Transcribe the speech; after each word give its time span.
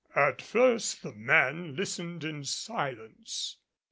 At 0.15 0.41
first 0.41 1.03
the 1.03 1.11
men 1.11 1.75
listened 1.75 2.23
in 2.23 2.43
silence. 2.43 3.57